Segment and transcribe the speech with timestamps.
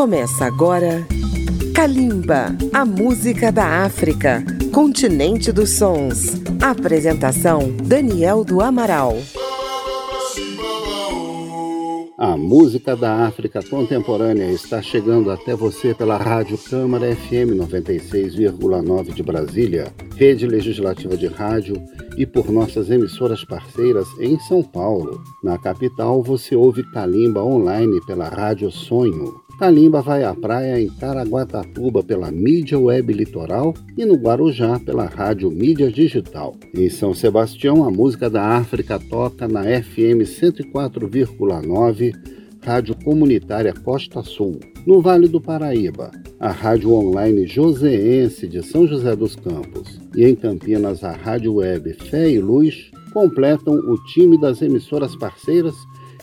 [0.00, 1.06] Começa agora
[1.74, 4.42] Kalimba, a música da África,
[4.72, 6.40] continente dos sons.
[6.58, 9.18] Apresentação Daniel do Amaral.
[12.16, 19.22] A música da África contemporânea está chegando até você pela Rádio Câmara FM 96,9 de
[19.22, 21.76] Brasília, rede legislativa de rádio
[22.16, 25.22] e por nossas emissoras parceiras em São Paulo.
[25.44, 29.49] Na capital, você ouve Calimba online pela Rádio Sonho.
[29.60, 35.50] Calimba vai à praia em Caraguatatuba pela mídia web litoral e no Guarujá pela rádio
[35.50, 36.56] mídia digital.
[36.74, 42.14] Em São Sebastião, a música da África toca na FM 104,9,
[42.64, 44.60] rádio comunitária Costa Sul.
[44.86, 50.34] No Vale do Paraíba, a rádio online Joseense de São José dos Campos e em
[50.34, 55.74] Campinas a rádio web Fé e Luz completam o time das emissoras parceiras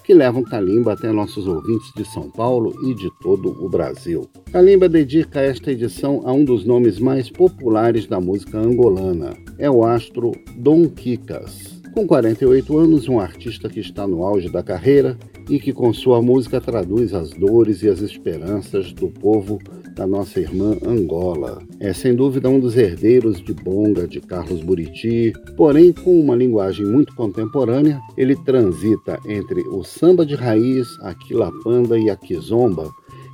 [0.08, 4.26] que levam Kalimba até nossos ouvintes de São Paulo e de todo o Brasil.
[4.54, 9.34] Kalimba dedica esta edição a um dos nomes mais populares da música angolana.
[9.60, 11.82] É o astro Dom Kikas.
[11.94, 15.18] Com 48 anos, um artista que está no auge da carreira
[15.50, 19.60] e que com sua música traduz as dores e as esperanças do povo
[19.98, 21.62] da nossa irmã Angola.
[21.80, 26.86] É sem dúvida um dos herdeiros de Bonga, de Carlos Buriti, porém com uma linguagem
[26.86, 32.90] muito contemporânea, ele transita entre o samba de raiz, a quilapanda e a kizomba,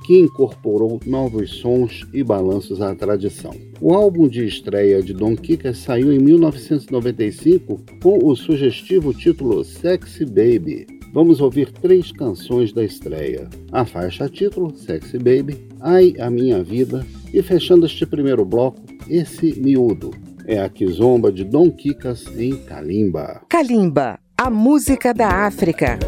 [0.06, 3.52] que incorporou novos sons e balanços à tradição.
[3.80, 10.24] O álbum de estreia de Don Kika saiu em 1995 com o sugestivo título Sexy
[10.24, 11.03] Baby.
[11.14, 13.48] Vamos ouvir três canções da estreia.
[13.70, 19.54] A faixa título, Sexy Baby, Ai a Minha Vida e fechando este primeiro bloco, Esse
[19.60, 20.10] Miúdo.
[20.44, 23.42] É a Kizomba de Dom Kikas em Kalimba.
[23.48, 26.00] Kalimba, a música da África.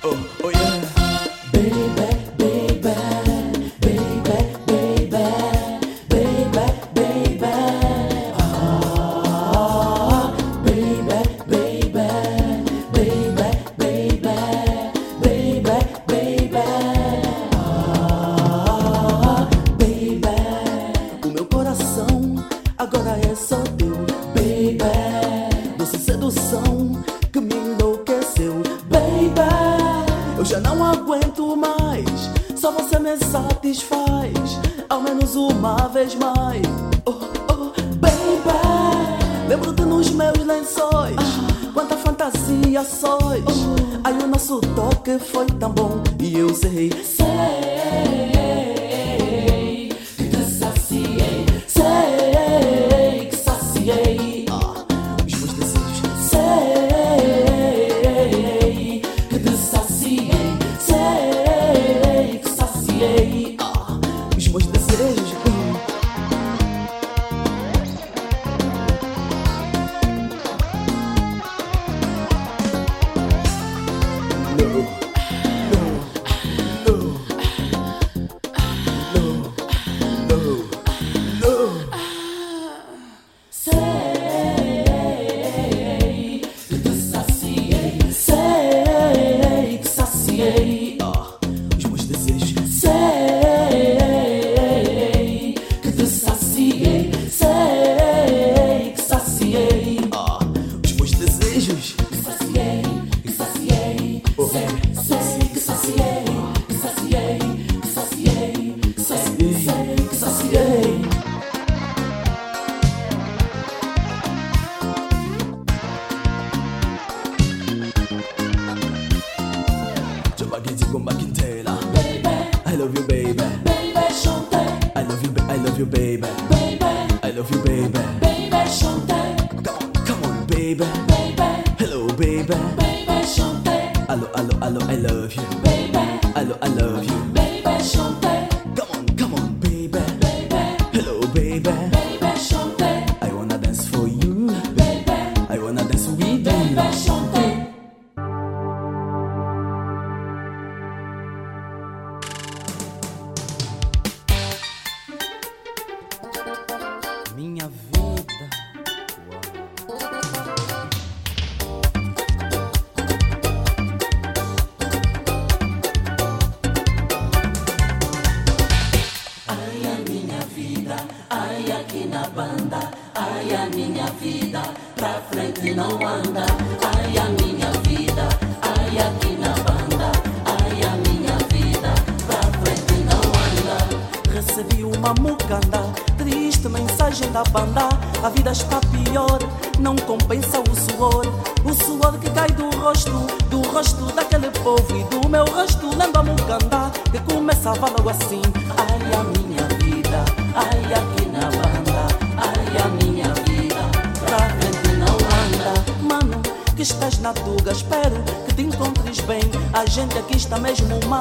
[0.00, 0.57] Uh, oh, oh.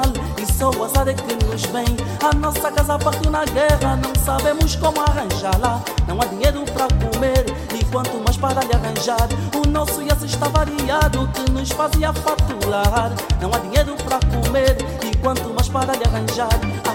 [0.08, 1.86] mal e só o azar é que nos vem.
[2.24, 5.82] A nossa casa partiu na guerra, não sabemos como arranjá-la.
[6.08, 9.28] Não há dinheiro para comer e quanto mais para lhe arranjar.
[9.56, 13.12] O nosso ia está variado que nos fazia faturar.
[13.42, 16.87] Não há dinheiro para comer e quanto mais para lhe arranjar.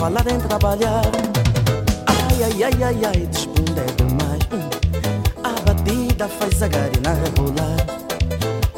[0.00, 1.02] falar em trabalhar.
[2.06, 4.42] Ai, ai, ai, ai, ai, desbunda é demais.
[4.50, 4.70] Hum.
[5.44, 7.76] A batida faz a garina regular.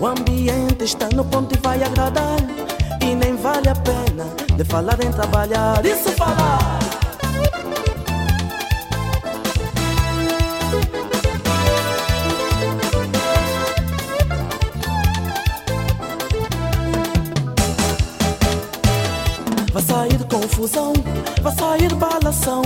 [0.01, 2.41] O ambiente está no ponto e vai agradar.
[3.01, 4.25] E nem vale a pena
[4.57, 5.87] de falar em trabalhar.
[5.87, 6.93] Isso falar!
[20.63, 20.93] confusão
[21.43, 22.63] vai sair balação,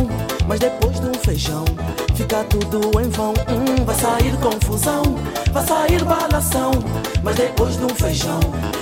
[0.47, 1.65] mas depois de um feijão
[2.15, 3.33] fica tudo em vão.
[3.49, 5.03] Hum, vai sair confusão,
[5.51, 6.71] vai sair balação,
[7.23, 8.41] mas depois de um feijão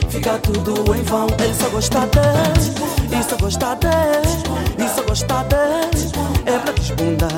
[0.08, 1.28] fica tudo em vão.
[1.38, 7.30] Ele só gosta de, isso gosta de, isso gosta de, é pra desbundar.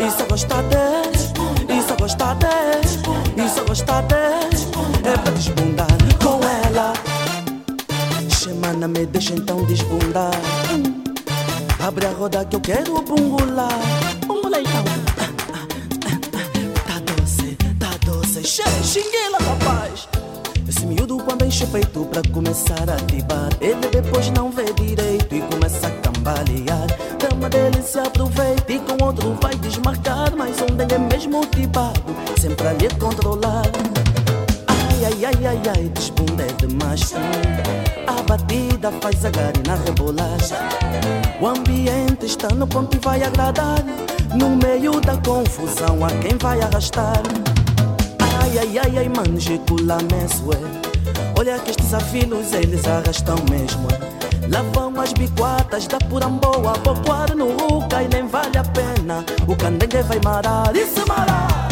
[0.00, 5.86] Isso gosta de, isso gosta de, isso gosta de, é pra desbundar
[6.22, 6.92] com ela.
[8.30, 10.30] Semana me deixa então desbundar.
[11.80, 13.78] Abre a roda que eu quero bungular.
[14.26, 14.84] Bungula então.
[16.86, 18.42] Tá doce, tá doce.
[18.44, 20.08] Cheio, xinguila, rapaz.
[20.68, 23.50] Esse miúdo quando enche o peito pra começar a tibar.
[23.60, 26.86] Ele depois não vê direito e começa a cambalear.
[27.18, 30.34] Dama dele se aproveita e com outro vai desmarcar.
[30.36, 33.62] Mas onde é mesmo tibado, sempre a lhe controlar.
[35.10, 37.14] Ai, ai, ai, ai, desbunda é demais.
[38.06, 40.36] A batida faz a garina rebolar.
[41.40, 43.82] O ambiente está no ponto e vai agradar.
[44.34, 47.22] No meio da confusão, há quem vai arrastar.
[48.42, 50.52] Ai, ai, ai, ai, manjicula mesmo.
[50.52, 51.40] é.
[51.40, 53.88] Olha que estes afilos eles arrastam mesmo.
[53.90, 54.48] é.
[54.54, 59.24] Lá vão as biquatas da puramboa, bocoar no ruca e nem vale a pena.
[59.46, 61.67] O candengue vai marar, isso marar.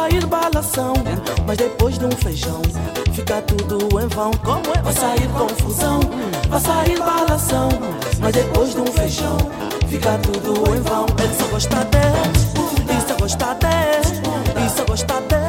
[0.00, 0.94] Sair balação.
[1.46, 2.62] Mas depois de um feijão,
[3.12, 4.30] fica tudo em vão.
[4.44, 4.82] Como é?
[4.82, 6.00] Vai sair confusão,
[6.48, 7.68] vai sair balação.
[8.20, 9.36] Mas depois de um feijão,
[9.88, 11.06] fica tudo em vão.
[11.22, 15.39] Ele só gosta de, isso gosta de, isso gosta de,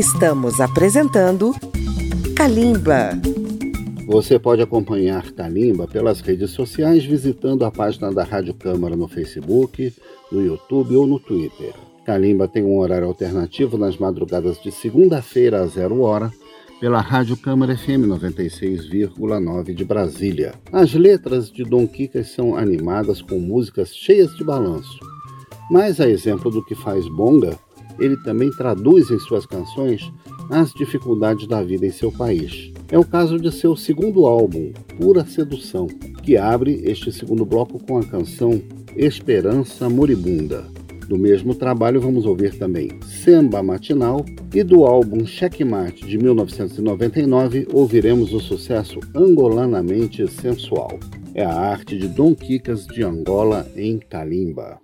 [0.00, 1.54] Estamos apresentando
[2.34, 3.10] Kalimba.
[4.06, 9.92] Você pode acompanhar Kalimba pelas redes sociais visitando a página da Rádio Câmara no Facebook,
[10.32, 11.74] no YouTube ou no Twitter.
[12.06, 16.32] Kalimba tem um horário alternativo nas madrugadas de segunda-feira a zero hora
[16.80, 20.54] pela Rádio Câmara FM 96,9 de Brasília.
[20.72, 24.98] As letras de Dom Quicas são animadas com músicas cheias de balanço.
[25.70, 27.58] Mas a exemplo do que faz Bonga,
[27.98, 30.10] ele também traduz em suas canções
[30.50, 32.72] as dificuldades da vida em seu país.
[32.90, 35.86] É o caso de seu segundo álbum, Pura Sedução,
[36.22, 38.60] que abre este segundo bloco com a canção
[38.96, 40.66] Esperança Moribunda.
[41.10, 48.32] Do mesmo trabalho, vamos ouvir também Samba Matinal e do álbum Checkmate de 1999 ouviremos
[48.32, 51.00] o sucesso Angolanamente Sensual.
[51.34, 54.80] É a arte de Dom Quicas de Angola em Kalimba.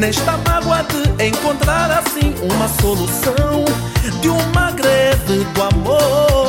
[0.00, 3.66] Nesta mágoa de encontrar assim uma solução
[4.22, 6.39] de uma greve do amor.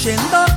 [0.00, 0.47] 全都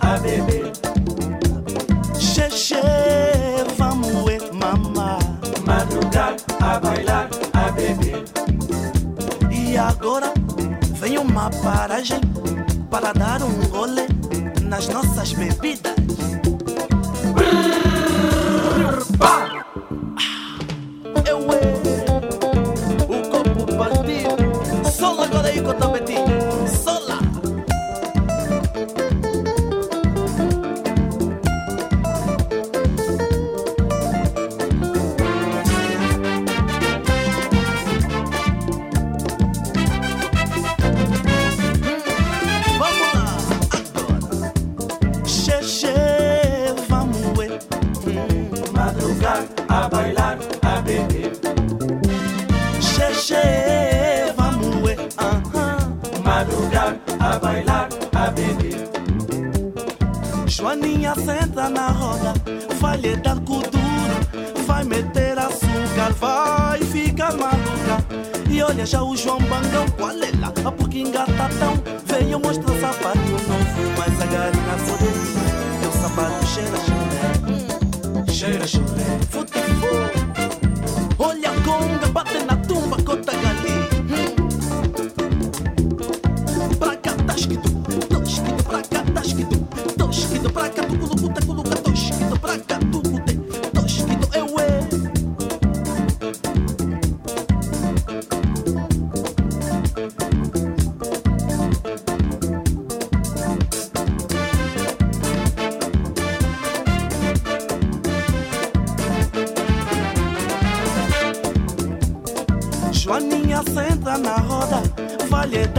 [0.00, 0.72] a beber.
[2.18, 2.82] Xexê,
[3.78, 5.18] vamos, ué, mamá.
[5.64, 8.24] Madrugar, a bailar, a beber.
[9.50, 10.32] E agora
[10.94, 12.20] vem uma paragem
[12.90, 14.06] para dar um rolê
[14.62, 16.01] nas nossas bebidas.
[68.82, 70.01] E olha já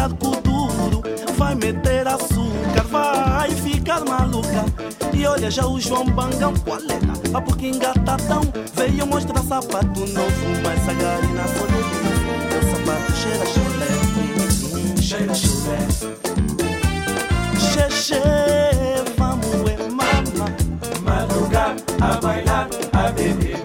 [0.10, 1.02] duro,
[1.38, 4.66] vai meter açúcar, vai ficar maluca.
[5.14, 7.38] E olha já o João Bangão, qual é?
[7.38, 8.42] A porque engatatão,
[8.76, 12.04] veio mostrar sapato novo, mas a garina poderia.
[12.50, 15.78] Meu sapato cheira chulé, Cheira chulé.
[17.60, 18.22] xexê,
[19.18, 20.50] vamos é mama.
[21.02, 23.63] Madrugar, a bailar, a beber.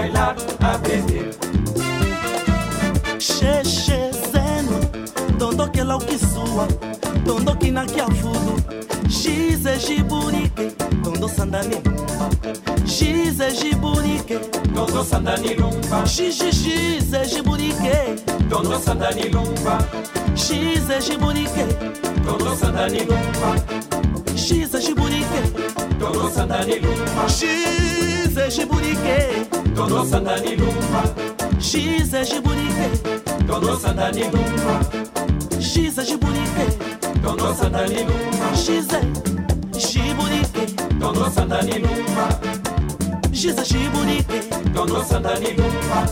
[0.00, 1.30] Bailar, a beber.
[3.18, 4.80] Xexê, zeno,
[5.38, 6.66] tondo que lá o que sua,
[7.24, 8.00] tondo que na que.
[9.10, 10.70] X é giburique,
[11.04, 11.82] tondo sandani.
[12.86, 14.38] X é giburique,
[14.74, 15.56] Todo sandani
[16.06, 18.24] X, X é giburique.
[18.48, 19.22] Todo sandani.
[20.34, 21.66] X é giburique,
[22.24, 23.00] Todo sandani.
[24.36, 25.40] X é giburique.
[25.98, 26.80] Todo sandani.
[27.28, 31.02] X é giburique, Todo sandani lumba.
[31.60, 32.88] X é giburique.
[33.46, 34.80] Todo sandani lumba.
[35.60, 36.64] X é giburique,
[37.22, 38.54] Todo sandani lumba.
[38.54, 40.74] X é giburique.
[40.98, 42.28] Todo sandani lumba.
[43.32, 44.40] X é giburique,
[44.74, 46.06] Todo sandani lumba.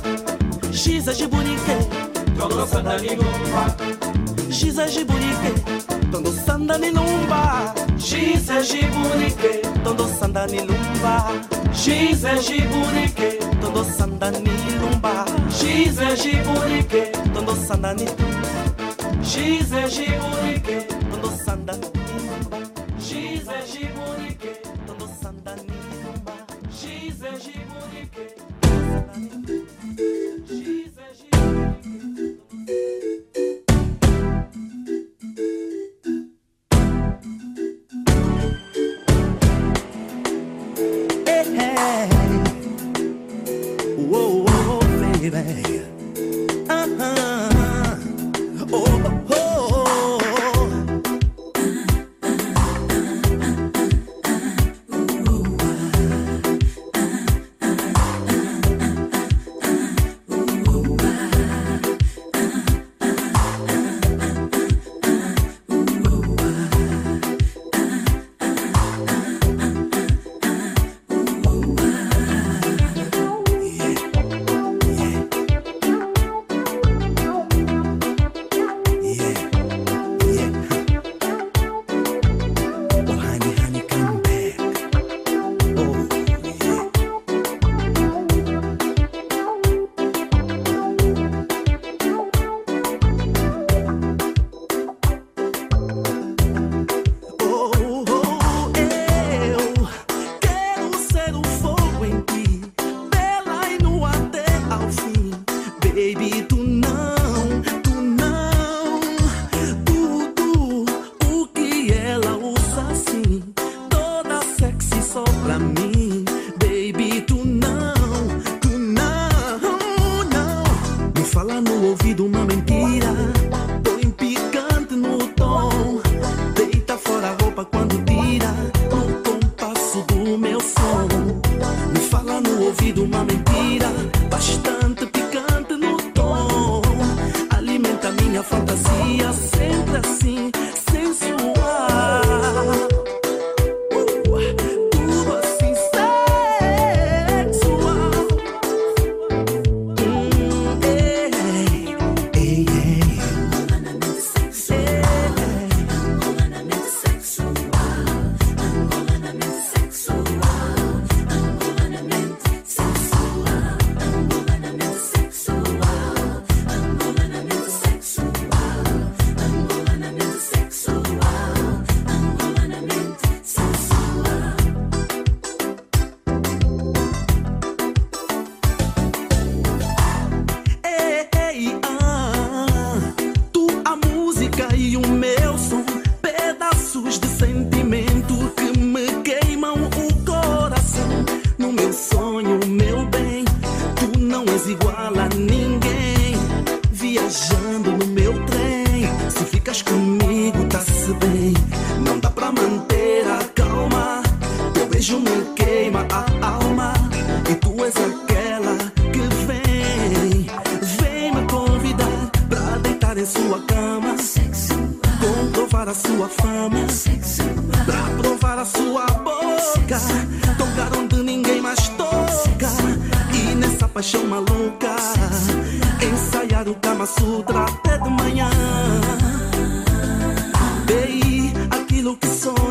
[0.72, 2.08] X é giburique.
[2.38, 3.76] Todo sandani lumba.
[4.50, 5.52] X é giburique,
[6.10, 7.74] tondo sandani lumba.
[7.98, 9.62] X é giburique.
[9.84, 11.57] Tondo sandani lumba.
[11.78, 13.38] X é giburique.
[13.60, 15.24] Tondo sandani lumba.
[15.48, 17.12] X é giburique.
[17.32, 18.04] Tondo sandani,
[19.22, 19.88] X é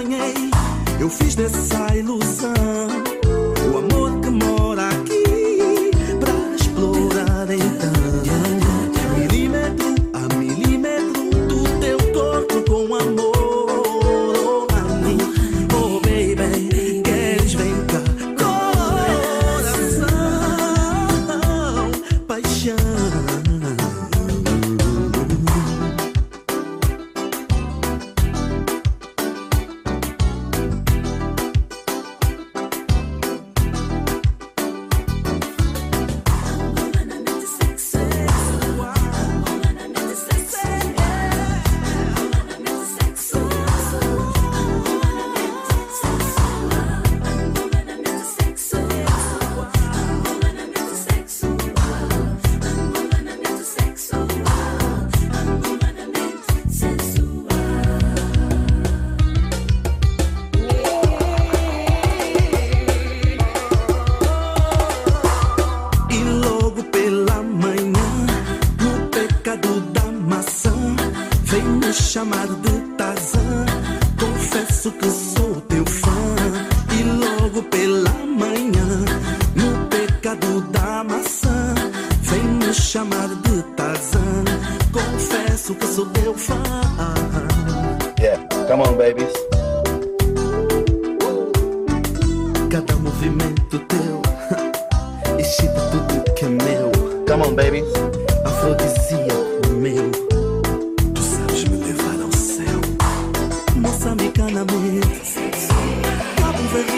[0.07, 0.33] sonhei,
[0.99, 3.06] eu fiz dessa ilusão.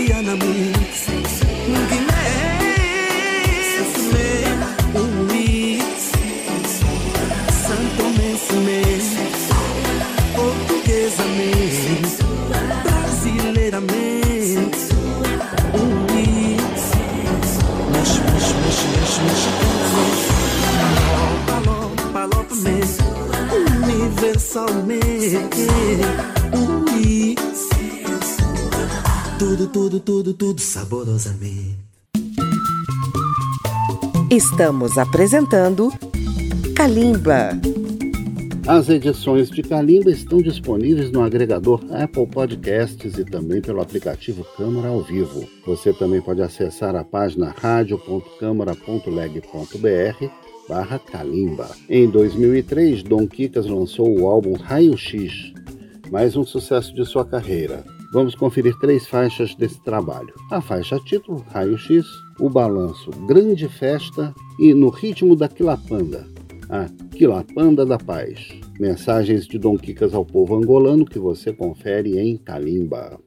[0.10, 0.74] na mi
[1.70, 2.24] ngime
[3.94, 4.30] sime
[5.02, 5.48] umi
[7.64, 8.80] santo me sime
[10.36, 11.52] portuguesa me
[12.84, 14.06] brasileira me
[15.82, 16.28] umi
[17.92, 18.88] mexe mexe mexe
[20.80, 22.76] palop palop palop me
[23.62, 25.68] universalmente.
[34.30, 35.90] Estamos apresentando
[36.76, 37.52] Kalimba.
[38.68, 44.90] As edições de Kalimba estão disponíveis no agregador Apple Podcasts e também pelo aplicativo Câmara
[44.90, 45.48] ao Vivo.
[45.66, 50.26] Você também pode acessar a página radio.câmara.leg.br
[50.68, 51.70] barra Kalimba.
[51.90, 55.54] Em 2003, Dom Kikas lançou o álbum Raio X,
[56.12, 57.86] mais um sucesso de sua carreira.
[58.12, 60.34] Vamos conferir três faixas desse trabalho.
[60.50, 62.06] A faixa título, Raio X,
[62.40, 66.26] o balanço Grande Festa e No Ritmo da Quilapanda,
[66.70, 68.60] a Quilapanda da Paz.
[68.80, 73.20] Mensagens de Dom Quicas ao povo angolano que você confere em Kalimba.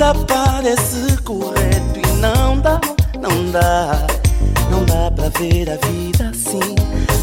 [0.00, 2.80] Nada parece correto e não dá,
[3.20, 4.06] não dá.
[4.70, 6.74] Não dá pra ver a vida assim.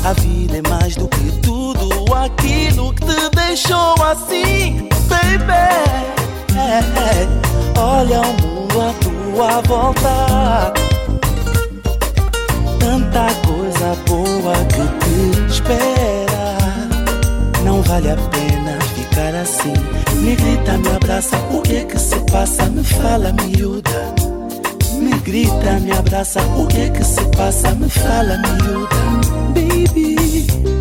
[0.05, 5.53] A vida é mais do que tudo aquilo que te deixou assim, baby.
[6.55, 7.79] É, é.
[7.79, 10.73] Olha o mundo à tua volta.
[12.79, 16.57] Tanta coisa boa que te espera.
[17.63, 18.36] Não vale a pena
[19.41, 19.73] assim.
[20.21, 22.65] Me grita, me abraça, o que que se passa?
[22.65, 24.13] Me fala, miúda.
[24.99, 27.73] Me grita, me abraça, o que que se passa?
[27.75, 28.95] Me fala, miúda,
[29.53, 30.76] baby.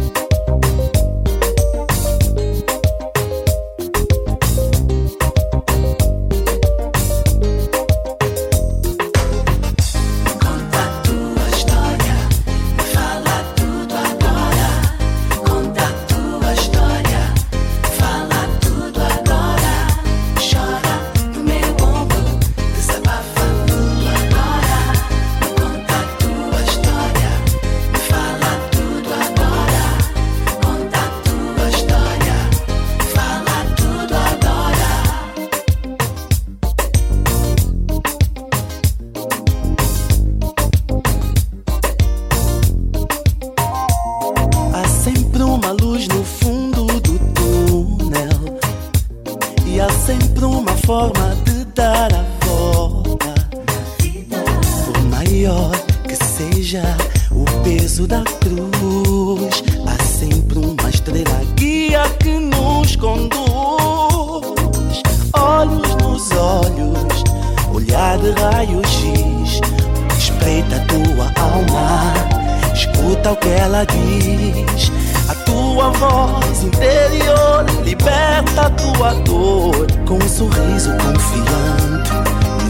[73.26, 74.92] escuta o que ela diz.
[75.28, 79.86] A tua voz interior liberta a tua dor.
[80.06, 82.12] Com um sorriso confiante,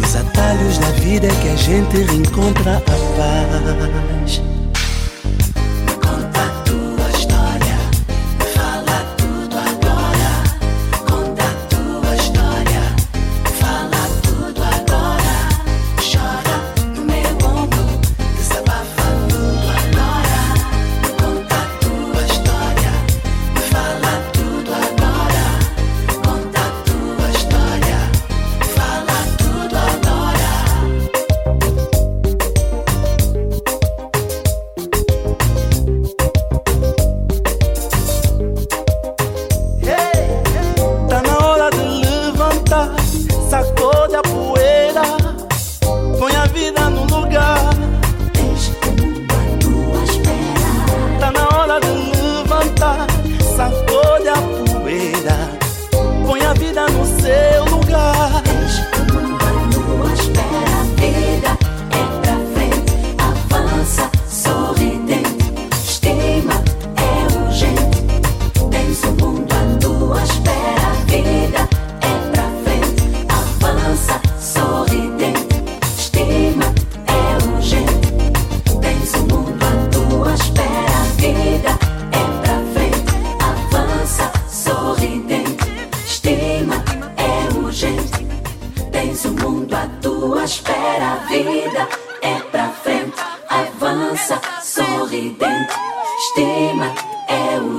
[0.00, 4.55] nos atalhos da vida é que a gente reencontra a paz.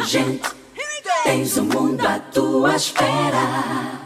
[0.07, 0.21] Já
[1.59, 1.97] roubou
[2.93, 3.96] também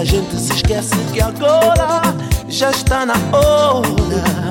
[0.00, 2.00] a gente se esquece que agora
[2.48, 4.49] já está na hora.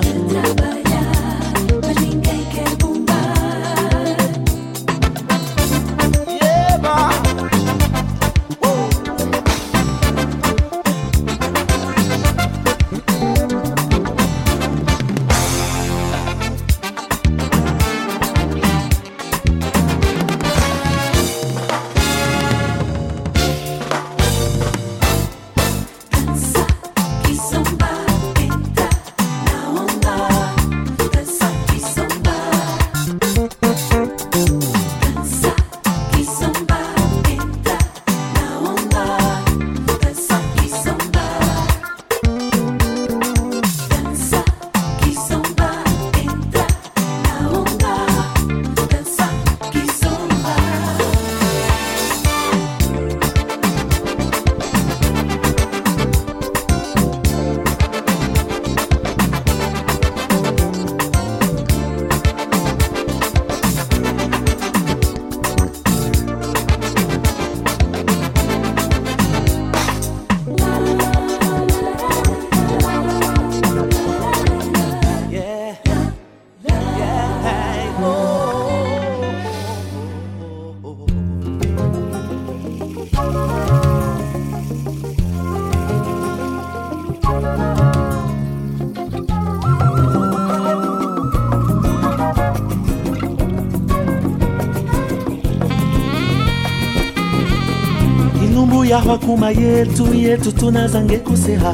[99.18, 101.74] Kuma yetu yetu tunazange kuseha.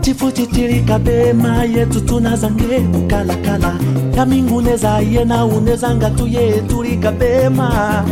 [0.00, 3.74] Tifutitilika bema yetu tunazange kukalakala
[4.14, 8.04] ye yena unezanga tuyetulika bema.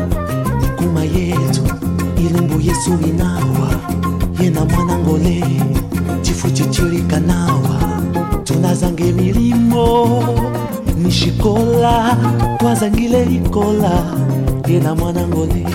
[0.77, 1.63] Kuma yetu
[2.17, 3.71] ilumbu yesu inawa.
[4.43, 5.45] Yena mwanangole
[6.23, 7.79] tifutitilika nawa.
[8.45, 10.23] Tunazange milimo
[11.03, 12.17] nishikola
[12.59, 13.91] twazangile ikola.
[14.69, 15.67] Yena mwanangole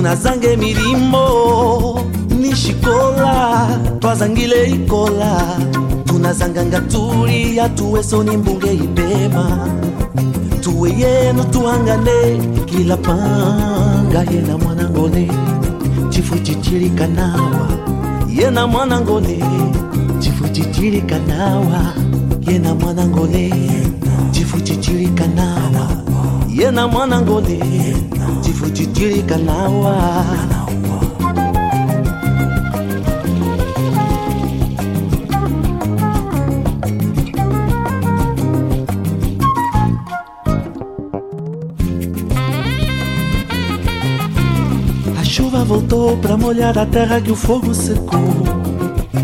[0.00, 2.00] tunazange milimo
[2.40, 5.56] nishikola twazangile ikola.
[6.04, 9.68] Tunazanganga tuli yatuwesoni mbunge ipema.
[10.60, 15.28] Tuwe yenu tuhangane kila panga yena mwanangone.
[16.10, 17.68] Chifu chichilikanawa
[18.36, 19.44] yena mwanangone.
[20.18, 21.94] Chifu chichilikanawa
[22.46, 23.52] yena mwanangone.
[24.30, 25.88] Chifu chichilikanawa
[26.56, 26.88] yena
[28.60, 29.96] Fujitirikanawa
[45.18, 48.20] A chuva voltou pra molhar a terra que o fogo secou.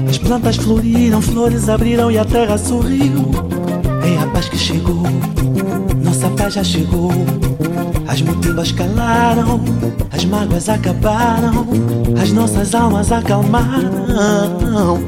[0.08, 3.30] As plantas floriram, flores abriram e a terra sorriu.
[4.02, 5.02] É a paz que chegou,
[6.02, 7.12] nossa paz já chegou.
[8.16, 9.60] As mutimbas calaram,
[10.10, 11.66] as mágoas acabaram,
[12.18, 14.98] as nossas almas acalmaram.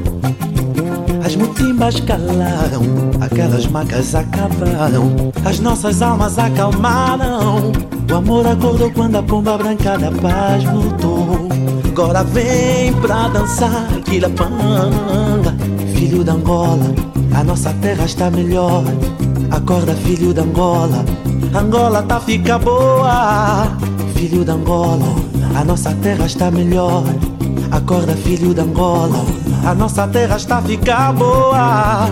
[1.25, 2.83] As mutimbas calaram,
[3.19, 7.71] aquelas macas acabaram, as nossas almas acalmaram.
[8.11, 11.49] O amor acordou quando a pomba branca da paz lutou.
[11.87, 15.55] Agora vem pra dançar Quilapanga,
[15.95, 16.93] filho da Angola.
[17.33, 18.83] A nossa terra está melhor.
[19.59, 21.03] Acorda, filho da Angola.
[21.53, 23.67] Angola tá fica boa,
[24.15, 25.05] filho da Angola.
[25.53, 27.03] A nossa terra está melhor.
[27.69, 29.21] Acorda, filho da Angola.
[29.65, 32.07] A nossa terra está fica boa.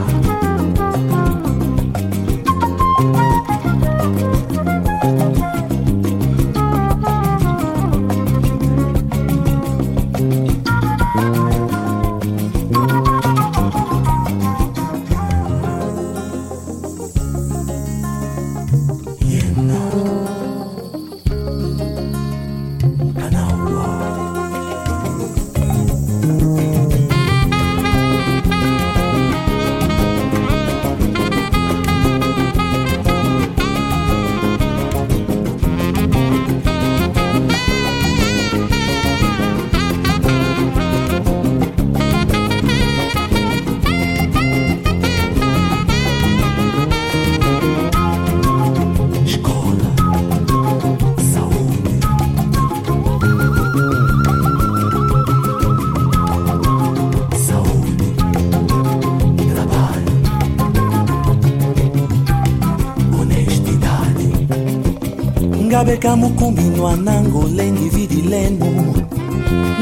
[65.87, 68.67] ngabeka mokumbinwa nango lengi vidi leno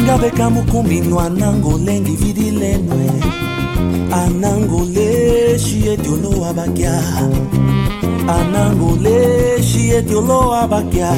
[0.03, 3.09] ngabeka mokumbinwa nango lengi vidi lenwe.
[4.11, 7.01] Anangoleshi ete olowa bakya.
[8.27, 11.09] Anangoleshi ete olowa bakya.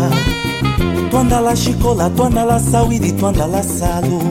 [1.11, 4.21] Twandala shikola twandala sawidi twandala salo.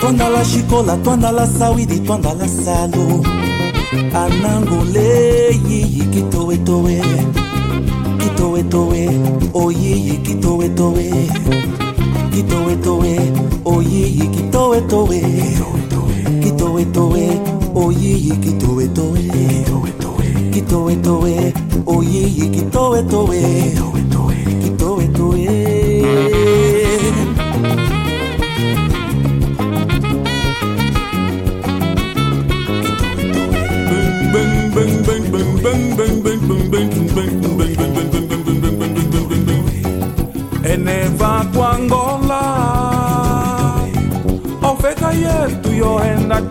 [0.00, 3.24] Twandala shikola twandala sawidi twandala salo.
[4.14, 7.02] Anangole yiyi kitowetowe
[8.46, 9.08] towe towe,
[9.54, 11.04] oye yiki towe towe.
[12.32, 13.12] Ki towe towe,
[13.64, 15.20] oye yiki towe towe.
[16.42, 17.24] Ki towe towe,
[17.74, 19.22] oye yiki towe towe.
[20.52, 21.52] Ki towe towe,
[21.86, 23.40] oye yiki towe towe.
[24.62, 24.95] Ki towe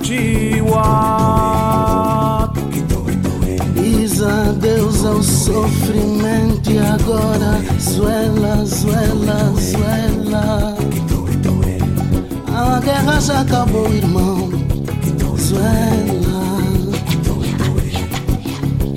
[0.02, 0.86] chiwa
[3.84, 10.76] Isa Deus ao sofrimento e agora Zuela, zuela, zuela.
[12.58, 14.50] A guerra já acabou, irmão
[15.38, 16.46] Zuela.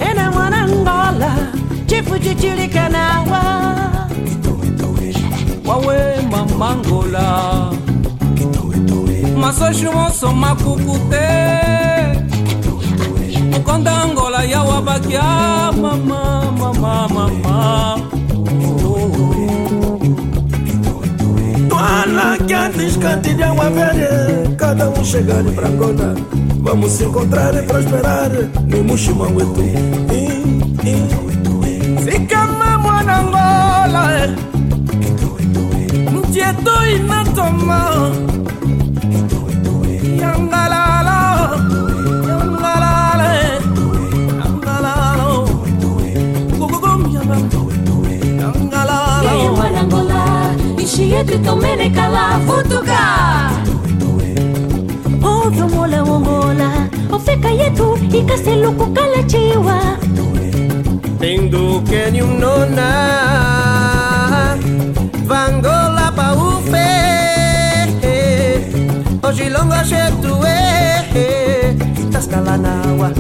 [0.01, 1.53] Ena mwana Angola
[1.87, 3.43] Chifu chichirikanawa
[5.67, 7.73] wawe mamangola
[9.39, 10.77] masoshimo soma O
[13.51, 17.97] mokonda angola yawa bakia mama mama mama
[21.71, 26.23] Fala que antes cante de água velha Cada um chegando pra Angola eh.
[26.61, 28.31] Vamos se encontrar e prosperar
[28.67, 29.45] No Muximão e
[31.45, 31.61] tu
[32.03, 34.09] Fica mesmo na Angola
[36.33, 38.38] Tietoi na tomar
[50.99, 53.01] nchi yetu tomenekala vutuka
[55.23, 59.81] ovomola wongola ofeka yetu ikaselukukalachiwa
[61.21, 62.89] endukeni mnona
[69.59, 70.35] kilongo chetu
[71.97, 73.11] kitaskala nawa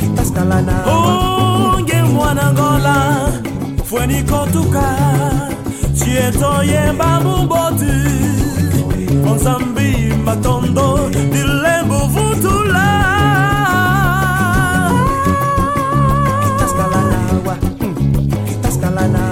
[0.00, 0.66] kitaskala hmm.
[0.66, 3.28] nawa onge mwana ngola
[3.84, 4.84] fweni kotuka.
[5.94, 7.96] Sietoyemba muboti
[9.30, 12.88] onsambi matondo dilembu vutula
[16.44, 17.56] kitaskala nawa
[18.48, 19.12] kitaskala hmm.
[19.12, 19.27] nawa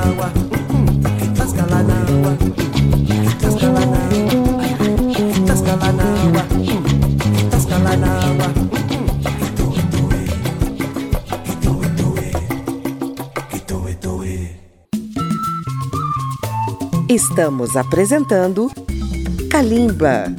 [17.37, 18.71] Estamos apresentando
[19.51, 20.35] Kalimba.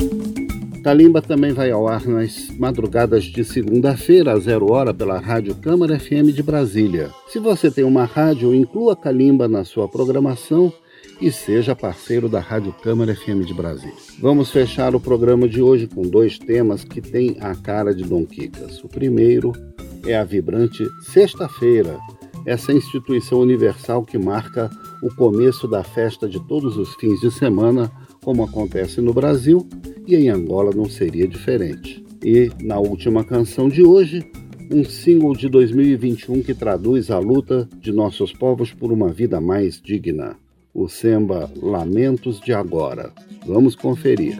[0.84, 6.00] Kalimba também vai ao ar nas madrugadas de segunda-feira, a zero hora, pela Rádio Câmara
[6.00, 7.12] FM de Brasília.
[7.28, 10.74] Se você tem uma rádio, inclua Kalimba na sua programação
[11.22, 13.94] e seja parceiro da Rádio Câmara FM de Brasília.
[14.20, 18.26] Vamos fechar o programa de hoje com dois temas que têm a cara de Dom
[18.26, 18.84] Quicas.
[18.84, 19.52] O primeiro
[20.04, 20.84] é a vibrante
[21.14, 22.00] Sexta-feira,
[22.44, 24.68] essa instituição universal que marca
[25.02, 27.92] o começo da festa de todos os fins de semana,
[28.24, 29.68] como acontece no Brasil
[30.08, 32.04] e em Angola não seria diferente.
[32.24, 34.26] E na última canção de hoje,
[34.72, 39.82] um single de 2021 que traduz a luta de nossos povos por uma vida mais
[39.82, 40.36] digna.
[40.74, 43.12] O samba Lamentos de Agora.
[43.46, 44.38] Vamos conferir.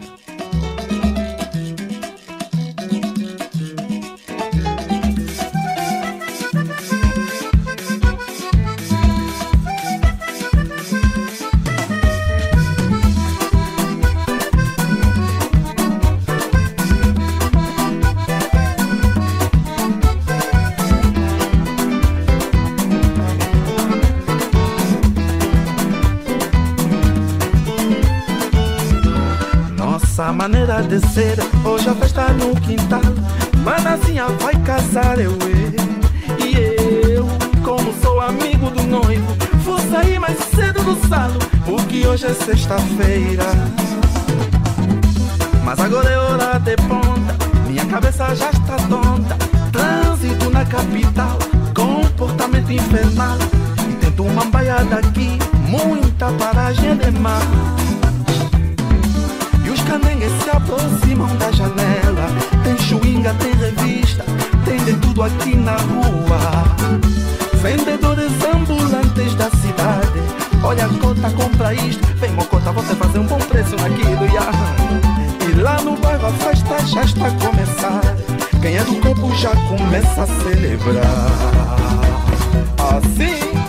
[32.48, 33.02] No quintal
[33.62, 35.32] Manazinha vai casar eu
[36.38, 37.26] E eu,
[37.62, 43.44] como sou amigo do noivo Vou sair mais cedo do salo Porque hoje é sexta-feira.
[45.62, 47.36] Mas agora é hora de ponta
[47.66, 49.36] Minha cabeça já está tonta.
[49.70, 51.38] Trânsito na capital
[51.74, 53.38] Comportamento infernal.
[54.00, 55.38] Tento uma baia daqui
[55.68, 57.67] Muita paragem de mar
[59.98, 62.26] canengues se aproximam da janela.
[62.62, 64.24] Tem chuinga, tem revista,
[64.64, 66.38] tem de tudo aqui na rua.
[67.54, 70.22] Vendedores ambulantes da cidade.
[70.62, 72.06] Olha a cota, compra isto.
[72.16, 74.26] Vem, mocota, você fazer um bom preço naquilo.
[74.26, 78.00] E, e lá no bairro a festa já está a começar.
[78.60, 81.04] Quem é do campo já começa a celebrar.
[82.96, 83.67] Assim.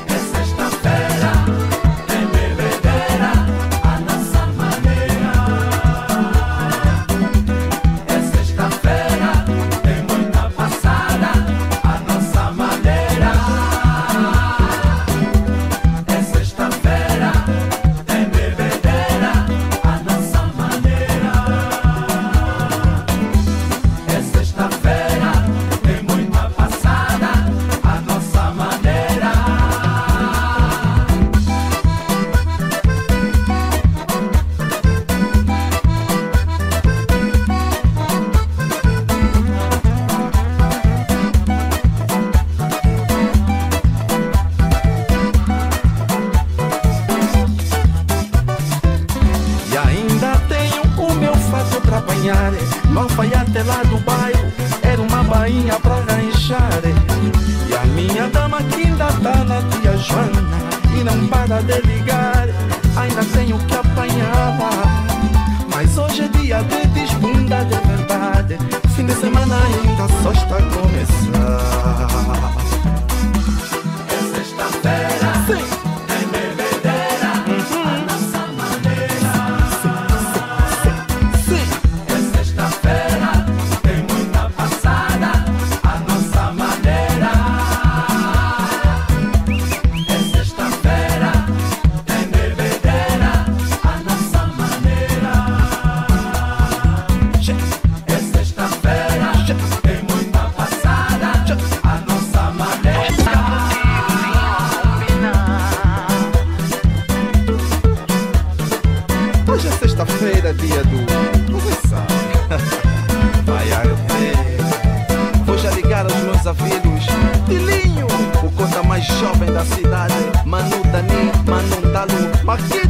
[119.19, 120.13] jovem da cidade.
[120.45, 122.88] Manu Dani, Manu Dalu, Maxi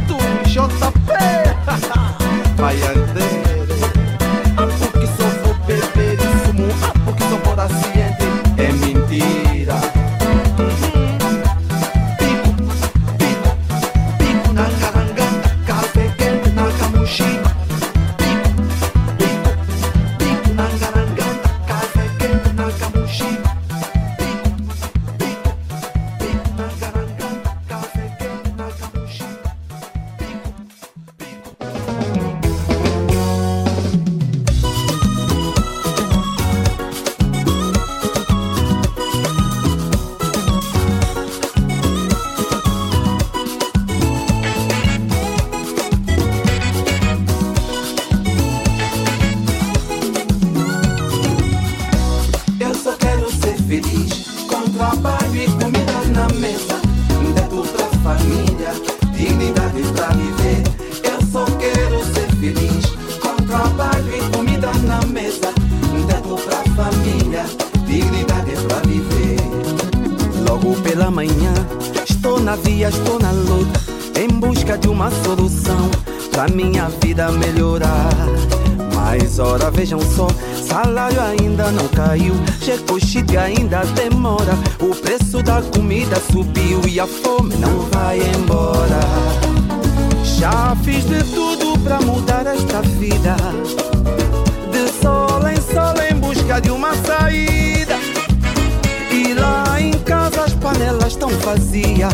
[100.90, 102.12] casa as panelas estão vazias.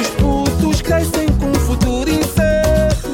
[0.00, 3.10] Os putos crescem com um futuro incerto.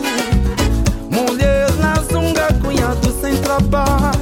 [1.10, 4.20] Mulher na zunga, cunhado sem trabalho.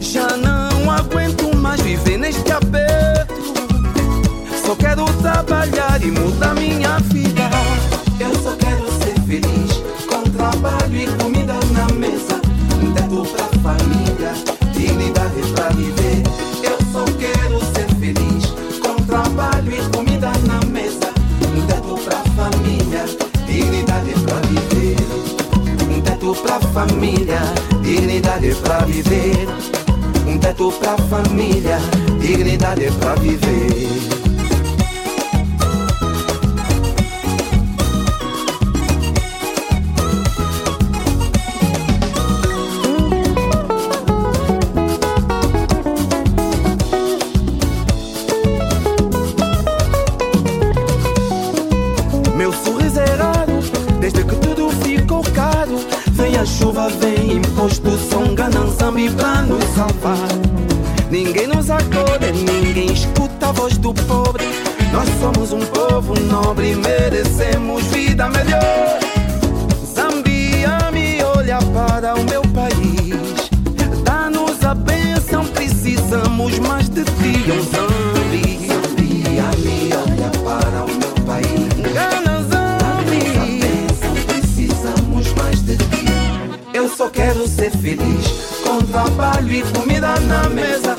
[0.00, 3.34] Já não aguento mais viver neste aperto.
[4.64, 7.25] Só quero trabalhar e mudar minha vida.
[26.96, 27.40] Família,
[27.82, 29.46] dignidade pra viver.
[30.26, 31.78] Um teto pra família,
[32.18, 34.25] dignidade pra viver.
[63.66, 64.44] Voz do pobre.
[64.92, 69.00] Nós somos um povo nobre, merecemos vida melhor.
[69.92, 73.50] Zambia, me olha para o meu país.
[74.04, 78.68] Dá-nos a bênção, precisamos mais de ti, um Zambi.
[78.68, 81.92] Zambia, me olha para o meu país.
[81.92, 83.60] Gana Zambi.
[84.26, 86.06] Precisamos mais de ti.
[86.72, 88.26] Eu só quero ser feliz
[88.62, 90.94] com trabalho e comida na mesa.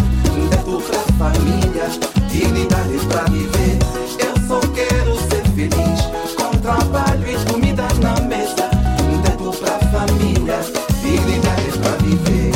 [0.50, 2.07] Teto pra família,
[2.38, 3.80] dignidade pra viver.
[4.20, 6.02] Eu só quero ser feliz
[6.36, 8.70] com trabalho e comida na mesa.
[9.12, 10.60] Um teto pra família,
[11.02, 12.52] dignidade pra viver.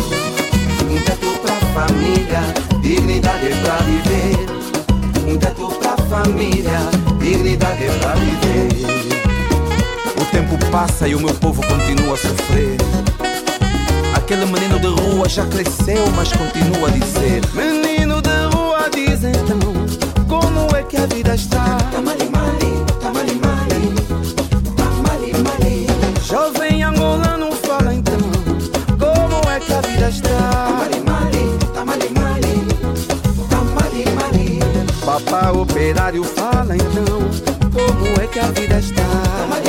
[0.88, 2.42] Um teto pra família,
[2.82, 4.36] dignidade pra viver.
[5.28, 6.80] Um teto pra família,
[7.20, 8.70] dignidade pra viver.
[10.22, 12.78] O tempo passa e o meu povo continua a sofrer.
[14.14, 17.91] Aquele menino de rua já cresceu, mas continua a dizer: Menino
[21.32, 21.78] é está?
[21.92, 23.82] Tamali mali, tamali mali,
[24.76, 25.88] tamali mali.
[26.28, 28.20] Jovem angolano, fala então,
[29.00, 30.30] como é que a vida está?
[30.30, 32.56] Tamali mali, tamali mali,
[33.50, 34.60] tamali mali.
[35.06, 37.22] Papá operário, fala então,
[37.72, 39.61] como é que a vida está?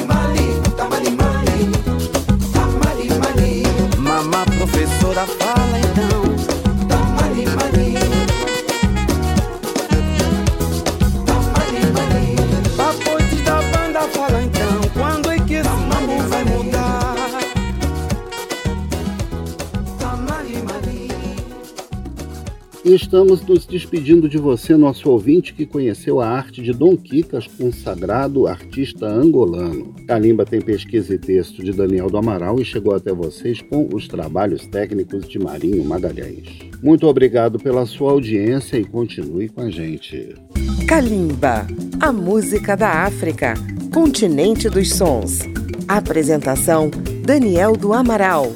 [22.95, 28.47] Estamos nos despedindo de você, nosso ouvinte que conheceu a arte de Dom Quicas, consagrado
[28.47, 29.95] artista angolano.
[30.07, 34.07] Calimba tem pesquisa e texto de Daniel do Amaral e chegou até vocês com os
[34.07, 36.59] trabalhos técnicos de Marinho Magalhães.
[36.83, 40.35] Muito obrigado pela sua audiência e continue com a gente.
[40.87, 41.67] Kalimba,
[41.99, 43.55] a música da África,
[43.93, 45.39] continente dos sons.
[45.89, 46.91] Apresentação:
[47.25, 48.53] Daniel do Amaral.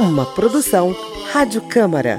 [0.00, 0.96] Uma produção
[1.30, 2.18] Rádio Câmara,